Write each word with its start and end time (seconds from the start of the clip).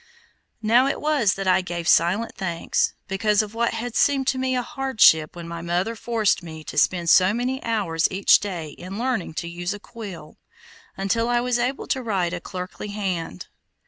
Now 0.63 0.87
it 0.87 0.99
was 0.99 1.35
that 1.35 1.47
I 1.47 1.61
gave 1.61 1.87
silent 1.87 2.33
thanks, 2.35 2.93
because 3.07 3.43
of 3.43 3.53
what 3.53 3.75
had 3.75 3.95
seemed 3.95 4.25
to 4.29 4.39
me 4.39 4.55
a 4.55 4.63
hardship 4.63 5.35
when 5.35 5.47
my 5.47 5.61
mother 5.61 5.95
forced 5.95 6.41
me 6.41 6.63
to 6.63 6.77
spend 6.79 7.07
so 7.07 7.35
many 7.35 7.63
hours 7.63 8.07
each 8.09 8.39
day 8.39 8.69
in 8.69 8.97
learning 8.97 9.35
to 9.35 9.47
use 9.47 9.75
a 9.75 9.79
quill, 9.79 10.39
until 10.97 11.29
I 11.29 11.39
was 11.39 11.59
able 11.59 11.85
to 11.85 12.01
write 12.01 12.33
a 12.33 12.41
clerkly 12.41 12.87
hand. 12.87 13.45